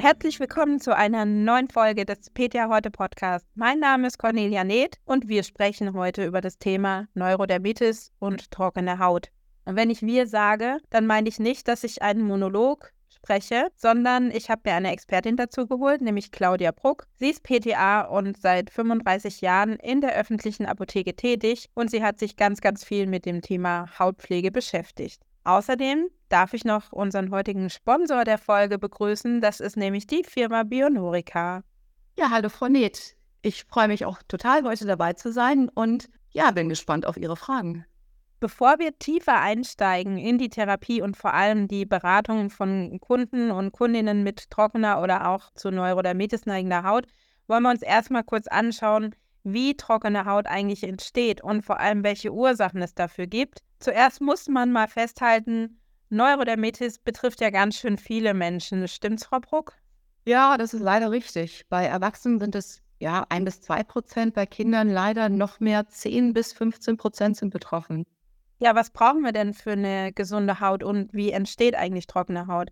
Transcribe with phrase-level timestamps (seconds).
[0.00, 3.44] Herzlich willkommen zu einer neuen Folge des PTA Heute Podcast.
[3.56, 9.00] Mein Name ist Cornelia Neth und wir sprechen heute über das Thema Neurodermitis und trockene
[9.00, 9.32] Haut.
[9.64, 14.30] Und wenn ich wir sage, dann meine ich nicht, dass ich einen Monolog spreche, sondern
[14.30, 17.08] ich habe mir eine Expertin dazu geholt, nämlich Claudia Bruck.
[17.16, 22.20] Sie ist PTA und seit 35 Jahren in der öffentlichen Apotheke tätig und sie hat
[22.20, 25.20] sich ganz, ganz viel mit dem Thema Hautpflege beschäftigt.
[25.42, 29.40] Außerdem darf ich noch unseren heutigen Sponsor der Folge begrüßen.
[29.40, 31.62] Das ist nämlich die Firma Bionorica.
[32.18, 33.16] Ja, hallo Frau Neth.
[33.42, 37.36] Ich freue mich auch total, heute dabei zu sein und ja, bin gespannt auf Ihre
[37.36, 37.84] Fragen.
[38.40, 43.72] Bevor wir tiefer einsteigen in die Therapie und vor allem die Beratung von Kunden und
[43.72, 47.06] Kundinnen mit trockener oder auch zu Neurodermitis neigender Haut,
[47.48, 52.32] wollen wir uns erstmal kurz anschauen, wie trockene Haut eigentlich entsteht und vor allem welche
[52.32, 53.62] Ursachen es dafür gibt.
[53.80, 55.77] Zuerst muss man mal festhalten,
[56.10, 58.88] Neurodermitis betrifft ja ganz schön viele Menschen.
[58.88, 59.74] Stimmt's, Frau Bruck?
[60.24, 61.66] Ja, das ist leider richtig.
[61.68, 66.32] Bei Erwachsenen sind es ja ein bis zwei Prozent, bei Kindern leider noch mehr, zehn
[66.32, 68.06] bis 15 Prozent sind betroffen.
[68.58, 72.70] Ja, was brauchen wir denn für eine gesunde Haut und wie entsteht eigentlich trockene Haut?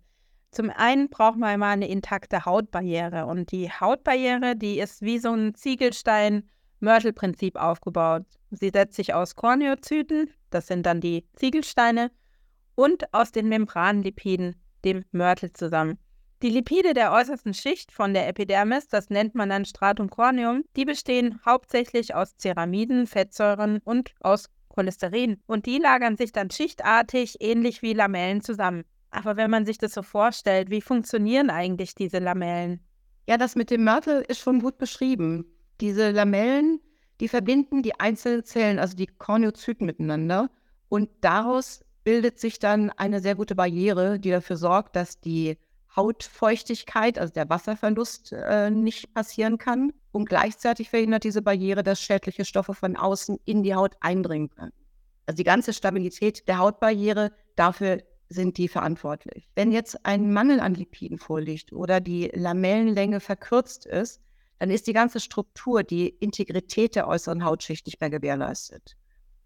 [0.51, 5.33] Zum einen brauchen wir einmal eine intakte Hautbarriere und die Hautbarriere, die ist wie so
[5.33, 8.25] ein Ziegelstein-Mörtelprinzip aufgebaut.
[8.51, 12.11] Sie setzt sich aus Korneozyten, das sind dann die Ziegelsteine,
[12.77, 15.97] und aus den Membranlipiden, dem Mörtel zusammen.
[16.43, 20.85] Die Lipide der äußersten Schicht von der Epidermis, das nennt man dann Stratum corneum, die
[20.85, 25.41] bestehen hauptsächlich aus Ceramiden, Fettsäuren und aus Cholesterin.
[25.47, 28.83] Und die lagern sich dann schichtartig, ähnlich wie Lamellen, zusammen.
[29.09, 32.79] Aber wenn man sich das so vorstellt, wie funktionieren eigentlich diese Lamellen?
[33.27, 35.45] Ja, das mit dem Mörtel ist schon gut beschrieben.
[35.81, 36.79] Diese Lamellen,
[37.19, 40.51] die verbinden die einzelnen Zellen, also die Korneozyten miteinander.
[40.89, 45.57] Und daraus bildet sich dann eine sehr gute Barriere, die dafür sorgt, dass die
[45.93, 49.91] Hautfeuchtigkeit, also der Wasserverlust, äh, nicht passieren kann.
[50.13, 54.71] Und gleichzeitig verhindert diese Barriere, dass schädliche Stoffe von außen in die Haut eindringen können.
[55.25, 59.49] Also die ganze Stabilität der Hautbarriere, dafür sind die verantwortlich.
[59.55, 64.21] Wenn jetzt ein Mangel an Lipiden vorliegt oder die Lamellenlänge verkürzt ist,
[64.59, 68.95] dann ist die ganze Struktur, die Integrität der äußeren Hautschicht nicht mehr gewährleistet.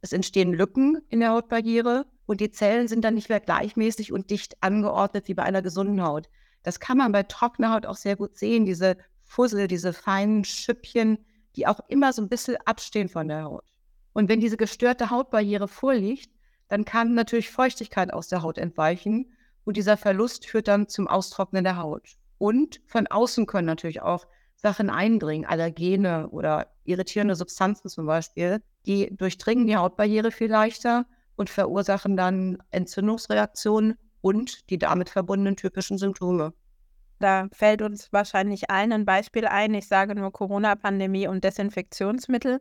[0.02, 4.30] Es entstehen Lücken in der Hautbarriere und die Zellen sind dann nicht mehr gleichmäßig und
[4.30, 6.30] dicht angeordnet wie bei einer gesunden Haut.
[6.64, 11.18] Das kann man bei trockener Haut auch sehr gut sehen, diese Fussel, diese feinen Schüppchen,
[11.58, 13.66] die auch immer so ein bisschen abstehen von der Haut.
[14.14, 16.32] Und wenn diese gestörte Hautbarriere vorliegt,
[16.70, 19.34] dann kann natürlich Feuchtigkeit aus der Haut entweichen
[19.66, 22.16] und dieser Verlust führt dann zum Austrocknen der Haut.
[22.38, 24.26] Und von außen können natürlich auch
[24.56, 31.06] Sachen eindringen, Allergene oder irritierende Substanzen zum Beispiel, die durchdringen die Hautbarriere viel leichter
[31.42, 36.54] und verursachen dann Entzündungsreaktionen und die damit verbundenen typischen Symptome.
[37.20, 39.74] Da fällt uns wahrscheinlich allen ein Beispiel ein.
[39.74, 42.60] Ich sage nur Corona-Pandemie und Desinfektionsmittel.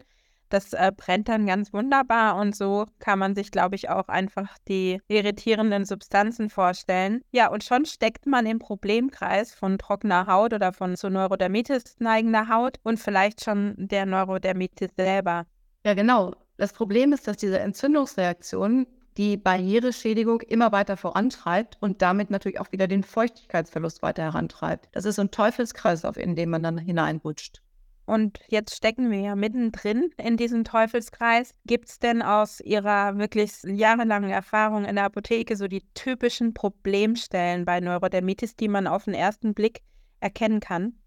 [0.48, 4.48] Das äh, brennt dann ganz wunderbar und so kann man sich, glaube ich, auch einfach
[4.66, 7.22] die irritierenden Substanzen vorstellen.
[7.30, 12.48] Ja, und schon steckt man im Problemkreis von trockener Haut oder von zu Neurodermitis neigender
[12.48, 15.46] Haut und vielleicht schon der Neurodermitis selber.
[15.84, 16.34] Ja, genau.
[16.60, 22.70] Das Problem ist, dass diese Entzündungsreaktion die Barriereschädigung immer weiter vorantreibt und damit natürlich auch
[22.70, 24.90] wieder den Feuchtigkeitsverlust weiter herantreibt.
[24.92, 27.62] Das ist so ein Teufelskreislauf, in den man dann hineinrutscht.
[28.04, 31.54] Und jetzt stecken wir ja mittendrin in diesem Teufelskreis.
[31.64, 37.64] Gibt es denn aus Ihrer wirklich jahrelangen Erfahrung in der Apotheke so die typischen Problemstellen
[37.64, 39.80] bei Neurodermitis, die man auf den ersten Blick
[40.20, 40.99] erkennen kann?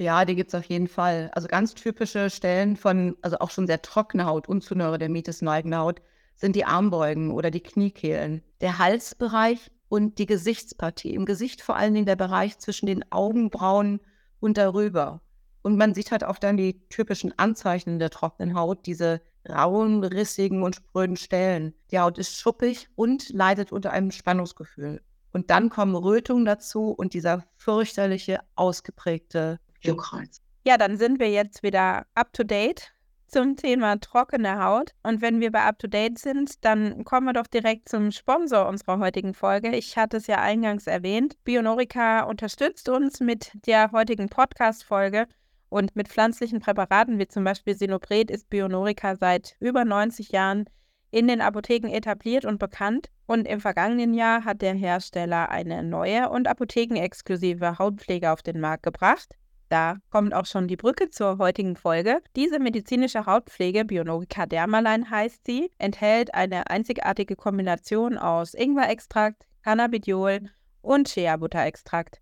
[0.00, 1.30] Ja, die gibt es auf jeden Fall.
[1.34, 5.76] Also ganz typische Stellen von, also auch schon sehr trockene Haut und zu Neurodermitis neigende
[5.76, 6.00] Haut
[6.36, 11.12] sind die Armbeugen oder die Kniekehlen, der Halsbereich und die Gesichtspartie.
[11.12, 14.00] Im Gesicht vor allen Dingen der Bereich zwischen den Augenbrauen
[14.40, 15.20] und darüber.
[15.60, 20.62] Und man sieht halt auch dann die typischen Anzeichen der trockenen Haut, diese rauen, rissigen
[20.62, 21.74] und spröden Stellen.
[21.90, 25.02] Die Haut ist schuppig und leidet unter einem Spannungsgefühl.
[25.34, 30.40] Und dann kommen Rötungen dazu und dieser fürchterliche, ausgeprägte Juckreiz.
[30.64, 32.92] Ja, dann sind wir jetzt wieder up to date
[33.30, 34.92] zum Thema trockene Haut.
[35.02, 39.34] Und wenn wir bei Up-to-Date sind, dann kommen wir doch direkt zum Sponsor unserer heutigen
[39.34, 39.74] Folge.
[39.74, 41.36] Ich hatte es ja eingangs erwähnt.
[41.44, 45.26] Bionorica unterstützt uns mit der heutigen Podcast-Folge.
[45.68, 50.64] Und mit pflanzlichen Präparaten wie zum Beispiel Sinopret ist Bionorica seit über 90 Jahren
[51.12, 53.08] in den Apotheken etabliert und bekannt.
[53.26, 58.82] Und im vergangenen Jahr hat der Hersteller eine neue und apothekenexklusive Hautpflege auf den Markt
[58.82, 59.36] gebracht.
[59.70, 62.20] Da kommt auch schon die Brücke zur heutigen Folge.
[62.34, 70.50] Diese medizinische Hautpflege, Bionogica Dermaline heißt sie, enthält eine einzigartige Kombination aus Ingwerextrakt, Cannabidiol
[70.82, 72.20] und Shea-Butterextrakt.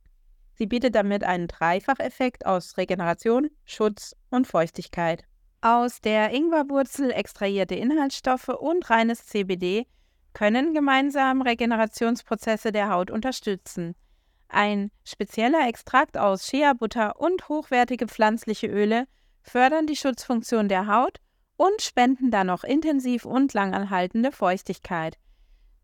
[0.56, 5.24] Sie bietet damit einen Dreifacheffekt aus Regeneration, Schutz und Feuchtigkeit.
[5.62, 9.86] Aus der Ingwerwurzel extrahierte Inhaltsstoffe und reines CBD
[10.34, 13.94] können gemeinsam Regenerationsprozesse der Haut unterstützen.
[14.48, 19.06] Ein spezieller Extrakt aus Shea-Butter und hochwertige pflanzliche Öle
[19.42, 21.20] fördern die Schutzfunktion der Haut
[21.56, 25.18] und spenden dann noch intensiv und langanhaltende Feuchtigkeit.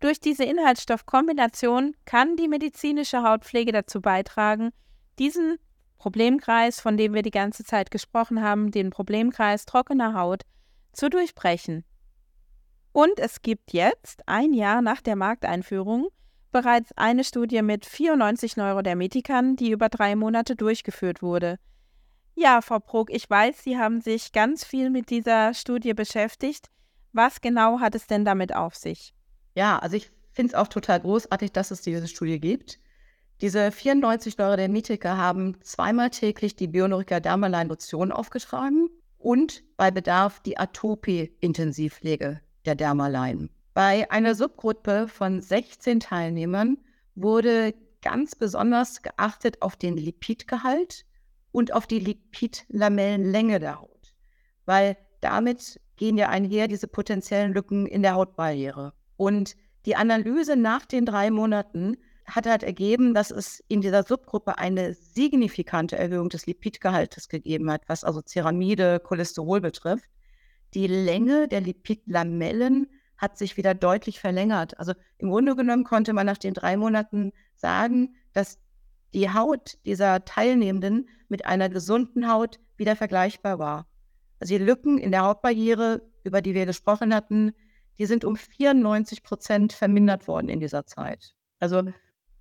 [0.01, 4.71] Durch diese Inhaltsstoffkombination kann die medizinische Hautpflege dazu beitragen,
[5.19, 5.59] diesen
[5.99, 10.43] Problemkreis, von dem wir die ganze Zeit gesprochen haben, den Problemkreis trockener Haut,
[10.93, 11.85] zu durchbrechen.
[12.93, 16.09] Und es gibt jetzt, ein Jahr nach der Markteinführung,
[16.55, 21.59] bereits eine Studie mit 94 Neurodermitikern, die über drei Monate durchgeführt wurde.
[22.37, 26.71] Ja, Frau Brog, ich weiß, Sie haben sich ganz viel mit dieser Studie beschäftigt.
[27.13, 29.15] Was genau hat es denn damit auf sich?
[29.57, 32.79] Ja, also ich finde es auch total großartig, dass es diese Studie gibt.
[33.41, 40.57] Diese 94 Neurodermitiker haben zweimal täglich die Bionorica Dermaline Lotion aufgetragen und bei Bedarf die
[40.57, 43.49] Atopie-Intensivpflege der Dermaline.
[43.75, 46.79] Bei einer Subgruppe von 16 Teilnehmern
[47.17, 51.05] wurde ganz besonders geachtet auf den Lipidgehalt
[51.51, 54.15] und auf die Lipidlamellenlänge der Haut,
[54.65, 58.93] weil damit gehen ja einher diese potenziellen Lücken in der Hautbarriere.
[59.17, 59.57] Und
[59.87, 64.95] die Analyse nach den drei Monaten hat halt ergeben, dass es in dieser Subgruppe eine
[64.95, 70.09] signifikante Erhöhung des Lipidgehaltes gegeben hat, was also Ceramide, Cholesterol betrifft.
[70.75, 72.89] Die Länge der Lipidlamellen
[73.25, 74.79] hat sich wieder deutlich verlängert.
[74.79, 78.59] Also im Grunde genommen konnte man nach den drei Monaten sagen, dass
[79.15, 83.87] die Haut dieser Teilnehmenden mit einer gesunden Haut wieder vergleichbar war.
[84.41, 87.53] Also die Lücken in der Hautbarriere, über die wir gesprochen hatten,
[87.99, 91.35] die sind um 94 Prozent vermindert worden in dieser Zeit.
[91.61, 91.83] Also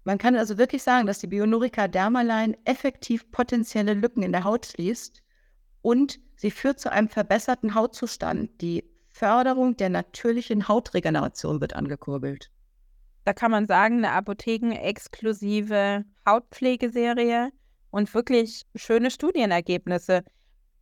[0.04, 4.66] man kann also wirklich sagen, dass die Bionurica Dermaline effektiv potenzielle Lücken in der Haut
[4.66, 5.24] schließt
[5.82, 8.62] und sie führt zu einem verbesserten Hautzustand.
[8.62, 12.50] Die Förderung der natürlichen Hautregeneration wird angekurbelt.
[13.25, 17.51] Da kann man sagen, eine apothekenexklusive Hautpflegeserie
[17.92, 20.24] und wirklich schöne Studienergebnisse.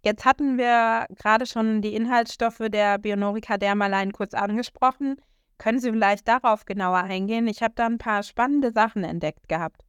[0.04, 5.18] Jetzt hatten wir gerade schon die Inhaltsstoffe der Bionorica Dermaline kurz angesprochen.
[5.58, 7.48] Können Sie vielleicht darauf genauer eingehen?
[7.48, 9.84] Ich habe da ein paar spannende Sachen entdeckt gehabt.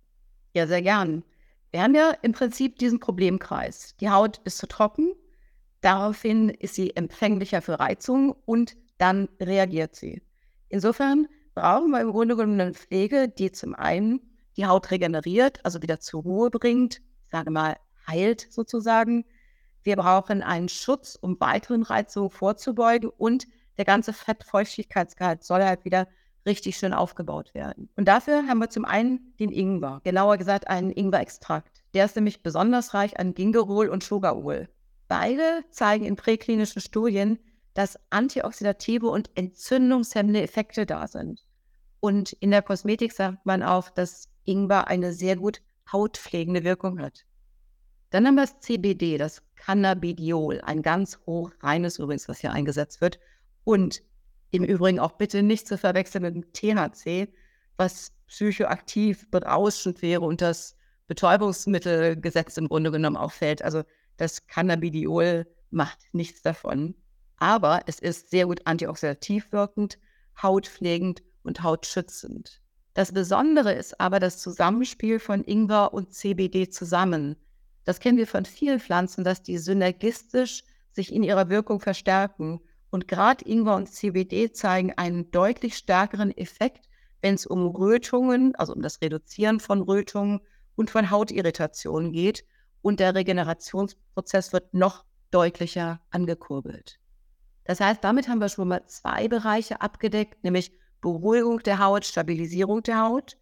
[0.55, 1.23] Ja, sehr gern.
[1.71, 3.97] Wir haben ja im Prinzip diesen Problemkreis.
[4.01, 5.15] Die Haut ist zu trocken,
[5.83, 10.23] daraufhin ist sie empfänglicher für Reizung und dann reagiert sie.
[10.69, 14.21] Insofern brauchen wir im Grunde genommen eine Pflege, die zum einen
[14.57, 17.77] die Haut regeneriert, also wieder zur Ruhe bringt, ich sage mal,
[18.07, 19.25] heilt sozusagen.
[19.83, 23.47] Wir brauchen einen Schutz, um weiteren Reizungen vorzubeugen und
[23.77, 26.07] der ganze Fettfeuchtigkeitsgehalt soll halt wieder
[26.47, 27.89] richtig schön aufgebaut werden.
[27.97, 31.83] Und dafür haben wir zum einen den Ingwer, genauer gesagt einen Ingwer-Extrakt.
[31.95, 34.69] Der ist nämlich besonders reich an Gingerol und Sugarol.
[35.13, 37.39] Beide zeigen in präklinischen Studien,
[37.75, 41.45] dass antioxidative und entzündungshemmende Effekte da sind.
[42.01, 45.61] Und in der Kosmetik sagt man auch, dass Ingwer eine sehr gut
[45.93, 47.27] hautpflegende Wirkung hat.
[48.09, 53.03] Dann haben wir das CBD, das Cannabidiol, ein ganz hoch reines übrigens, was hier eingesetzt
[53.03, 53.21] wird.
[53.65, 54.03] Und
[54.51, 57.29] im Übrigen auch bitte nicht zu verwechseln mit dem THC,
[57.77, 60.75] was psychoaktiv berauschend wäre und das
[61.07, 63.61] Betäubungsmittelgesetz im Grunde genommen auch fällt.
[63.61, 63.83] Also
[64.23, 66.95] das Cannabidiol macht nichts davon.
[67.39, 69.99] Aber es ist sehr gut antioxidativ wirkend,
[70.41, 72.61] hautpflegend und hautschützend.
[72.95, 77.37] Das Besondere ist aber das Zusammenspiel von Ingwer und CBD zusammen.
[77.85, 80.63] Das kennen wir von vielen Pflanzen, dass die synergistisch
[80.93, 82.61] sich in ihrer Wirkung verstärken
[82.91, 86.89] und gerade Ingwer und CBD zeigen einen deutlich stärkeren Effekt,
[87.23, 90.41] wenn es um Rötungen, also um das Reduzieren von Rötungen
[90.77, 92.45] und von Hautirritationen geht.
[92.83, 96.99] Und der Regenerationsprozess wird noch deutlicher angekurbelt.
[97.65, 102.83] Das heißt, damit haben wir schon mal zwei Bereiche abgedeckt, nämlich Beruhigung der Haut, Stabilisierung
[102.83, 103.39] der Haut.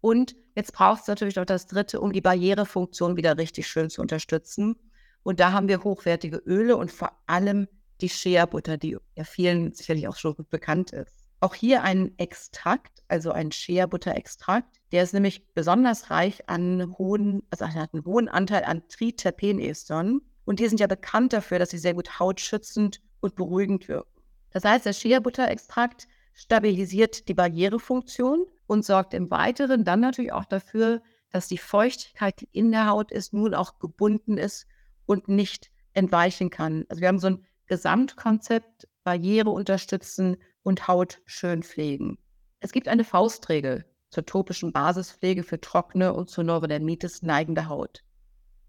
[0.00, 4.02] Und jetzt braucht es natürlich noch das dritte, um die Barrierefunktion wieder richtig schön zu
[4.02, 4.76] unterstützen.
[5.22, 7.68] Und da haben wir hochwertige Öle und vor allem
[8.00, 11.21] die Shea-Butter, die ja vielen sicherlich auch schon bekannt ist.
[11.42, 17.66] Auch hier ein Extrakt, also ein Shea-Butter-Extrakt, der ist nämlich besonders reich an hohen, also
[17.66, 20.20] hat einen hohen Anteil an Triterpenestern.
[20.44, 24.22] Und die sind ja bekannt dafür, dass sie sehr gut hautschützend und beruhigend wirken.
[24.50, 31.02] Das heißt, der Shea-Butter-Extrakt stabilisiert die Barrierefunktion und sorgt im Weiteren dann natürlich auch dafür,
[31.30, 34.68] dass die Feuchtigkeit, die in der Haut ist, nun auch gebunden ist
[35.06, 36.84] und nicht entweichen kann.
[36.88, 42.18] Also wir haben so ein Gesamtkonzept Barriere unterstützen und Haut schön pflegen.
[42.60, 43.84] Es gibt eine Faustregel.
[44.12, 48.04] zur topischen Basispflege für trockene und zur Neurodermitis neigende Haut.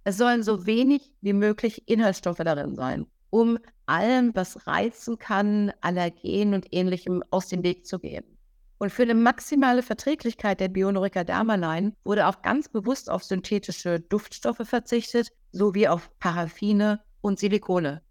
[0.06, 6.54] Es sollen so wenig wie möglich Inhaltsstoffe darin sein, um allem, was reizen kann, Allergen
[6.54, 8.24] und ähnlichem aus dem Weg zu gehen.
[8.78, 14.62] Und für eine maximale Verträglichkeit der Bionorica Dermaline wurde auch ganz bewusst auf synthetische Duftstoffe
[14.64, 18.02] verzichtet, sowie auf Paraffine und Silikone.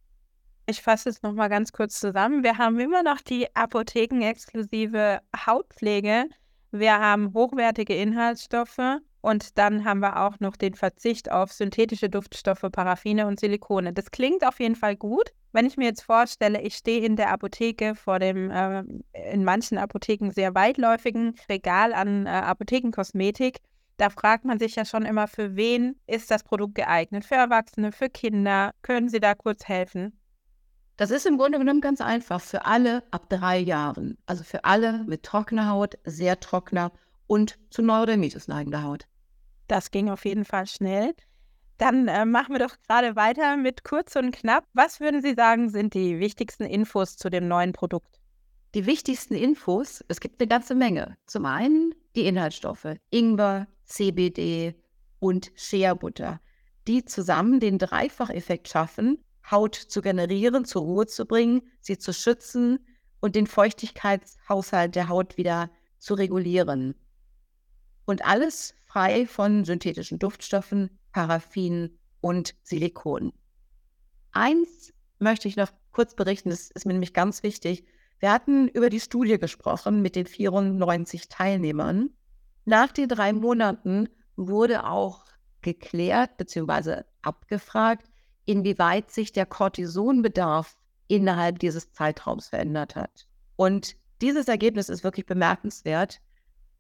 [0.67, 2.45] Ich fasse es nochmal ganz kurz zusammen.
[2.45, 6.27] Wir haben immer noch die apothekenexklusive Hautpflege.
[6.71, 12.65] Wir haben hochwertige Inhaltsstoffe und dann haben wir auch noch den Verzicht auf synthetische Duftstoffe,
[12.71, 13.93] Paraffine und Silikone.
[13.93, 15.33] Das klingt auf jeden Fall gut.
[15.53, 18.85] Wenn ich mir jetzt vorstelle, ich stehe in der Apotheke vor dem äh,
[19.33, 23.59] in manchen Apotheken sehr weitläufigen Regal an äh, Apothekenkosmetik,
[23.97, 27.25] da fragt man sich ja schon immer, für wen ist das Produkt geeignet?
[27.25, 28.73] Für Erwachsene, für Kinder?
[28.83, 30.19] Können Sie da kurz helfen?
[30.97, 32.41] Das ist im Grunde genommen ganz einfach.
[32.41, 34.19] Für alle ab drei Jahren.
[34.27, 36.93] Also für alle mit trockener Haut, sehr trockener
[37.27, 39.07] und zu Neurodermitis neigender Haut.
[39.69, 41.15] Das ging auf jeden Fall schnell.
[41.79, 44.65] Dann äh, machen wir doch gerade weiter mit kurz und knapp.
[44.75, 48.21] Was würden Sie sagen, sind die wichtigsten Infos zu dem neuen Produkt?
[48.75, 51.17] Die wichtigsten Infos, es gibt eine ganze Menge.
[51.27, 54.75] Zum einen die Inhaltsstoffe Ingwer, CBD
[55.19, 56.41] und Shea-Butter,
[56.87, 62.87] die zusammen den Dreifacheffekt schaffen, Haut zu generieren, zur Ruhe zu bringen, sie zu schützen
[63.21, 66.95] und den Feuchtigkeitshaushalt der Haut wieder zu regulieren.
[68.05, 73.33] Und alles frei von synthetischen Duftstoffen, Paraffin und Silikon.
[74.33, 77.85] Eins möchte ich noch kurz berichten, das ist mir nämlich ganz wichtig.
[78.19, 82.11] Wir hatten über die Studie gesprochen mit den 94 Teilnehmern.
[82.65, 85.25] Nach den drei Monaten wurde auch
[85.61, 87.03] geklärt bzw.
[87.23, 88.11] abgefragt,
[88.45, 90.77] inwieweit sich der Cortisonbedarf
[91.09, 93.27] innerhalb dieses Zeitraums verändert hat.
[93.57, 96.21] Und dieses Ergebnis ist wirklich bemerkenswert.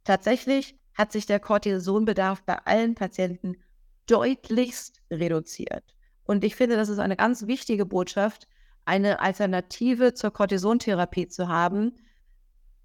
[0.05, 3.57] Tatsächlich hat sich der Cortisonbedarf bei allen Patienten
[4.07, 5.97] deutlichst reduziert.
[6.25, 8.47] Und ich finde, das ist eine ganz wichtige Botschaft,
[8.85, 11.97] eine Alternative zur Cortisontherapie zu haben.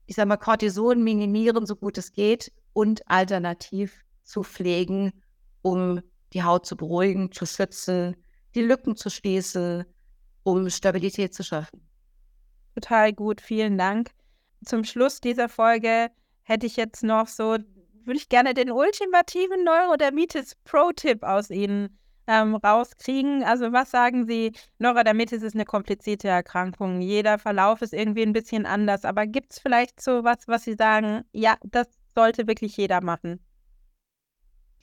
[0.06, 5.12] Ich sage mal, Cortison minimieren, so gut es geht, und alternativ zu pflegen,
[5.62, 6.02] um
[6.34, 8.16] die Haut zu beruhigen, zu schützen,
[8.58, 9.86] die Lücken zu schließen,
[10.44, 11.88] um Stabilität zu schaffen.
[12.76, 14.12] Total gut, vielen Dank.
[14.66, 16.10] Zum Schluss dieser Folge
[16.44, 17.58] hätte ich jetzt noch so
[18.08, 23.44] würde ich gerne den ultimativen Neurodermitis Pro-Tipp aus Ihnen ähm, rauskriegen.
[23.44, 24.54] Also was sagen Sie?
[24.80, 27.02] Neurodermitis ist eine komplizierte Erkrankung.
[27.02, 29.04] Jeder Verlauf ist irgendwie ein bisschen anders.
[29.04, 33.42] Aber gibt es vielleicht so was, was Sie sagen, ja, das sollte wirklich jeder machen?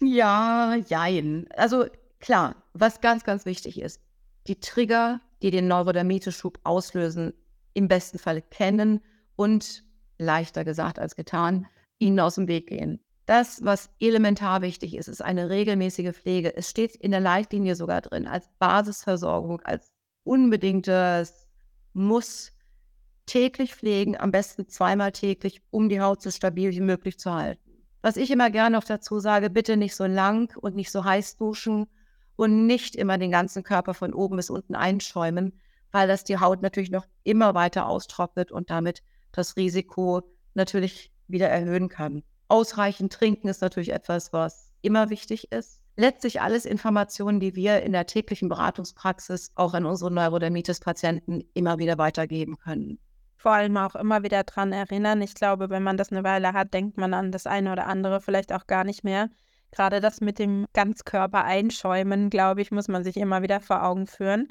[0.01, 1.47] Ja, jein.
[1.57, 1.87] Also
[2.25, 4.01] klar, was ganz, ganz wichtig ist,
[4.47, 7.35] die Trigger, die den Neurodermitis-Schub auslösen,
[7.75, 9.01] im besten Fall kennen
[9.37, 9.85] und
[10.17, 11.67] leichter gesagt als getan,
[11.99, 13.01] ihnen aus dem Weg gehen.
[13.27, 16.57] Das, was elementar wichtig ist, ist eine regelmäßige Pflege.
[16.57, 19.93] Es steht in der Leitlinie sogar drin, als Basisversorgung, als
[20.25, 21.47] unbedingtes
[21.93, 22.53] Muss
[23.27, 27.71] täglich pflegen, am besten zweimal täglich, um die Haut so stabil wie möglich zu halten.
[28.01, 31.37] Was ich immer gerne noch dazu sage, bitte nicht so lang und nicht so heiß
[31.37, 31.87] duschen
[32.37, 35.61] und nicht immer den ganzen Körper von oben bis unten einschäumen,
[35.93, 40.23] weil das die Haut natürlich noch immer weiter austrocknet und damit das Risiko
[40.55, 42.23] natürlich wieder erhöhen kann.
[42.49, 45.81] Ausreichend trinken ist natürlich etwas, was immer wichtig ist.
[45.97, 51.99] Letztlich alles Informationen, die wir in der täglichen Beratungspraxis auch an unsere Neurodermitis-Patienten immer wieder
[51.99, 52.99] weitergeben können.
[53.37, 55.23] Vor allem auch immer wieder daran erinnern.
[55.23, 58.21] Ich glaube, wenn man das eine Weile hat, denkt man an das eine oder andere
[58.21, 59.31] vielleicht auch gar nicht mehr.
[59.75, 64.07] Gerade das mit dem Ganzkörper einschäumen, glaube ich, muss man sich immer wieder vor Augen
[64.07, 64.47] führen.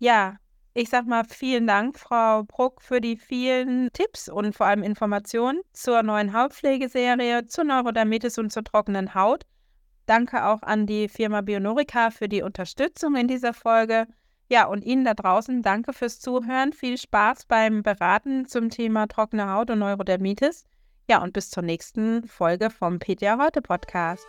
[0.00, 0.38] Ja,
[0.74, 5.60] ich sag mal vielen Dank, Frau Bruck, für die vielen Tipps und vor allem Informationen
[5.72, 9.44] zur neuen Hautpflegeserie, zur Neurodermitis und zur trockenen Haut.
[10.06, 14.08] Danke auch an die Firma Bionorica für die Unterstützung in dieser Folge.
[14.50, 16.72] Ja, und Ihnen da draußen danke fürs Zuhören.
[16.72, 20.64] Viel Spaß beim Beraten zum Thema trockene Haut und Neurodermitis.
[21.08, 24.26] Ja, und bis zur nächsten Folge vom PTA Heute Podcast.